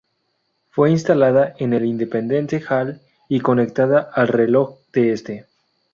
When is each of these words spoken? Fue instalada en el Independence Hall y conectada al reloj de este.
Fue 0.71 0.89
instalada 0.89 1.53
en 1.59 1.73
el 1.73 1.85
Independence 1.85 2.59
Hall 2.67 2.99
y 3.29 3.39
conectada 3.39 4.09
al 4.15 4.29
reloj 4.29 4.79
de 4.91 5.11
este. 5.11 5.45